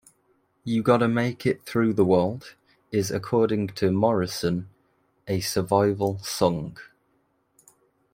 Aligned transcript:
"You 0.63 0.81
Gotta 0.81 1.07
Make 1.07 1.45
It 1.45 1.63
Through 1.63 1.93
the 1.93 2.03
World" 2.03 2.55
is 2.91 3.11
according 3.11 3.67
to 3.67 3.91
Morrison, 3.91 4.67
"a 5.27 5.41
survival 5.41 6.17
song". 6.23 6.77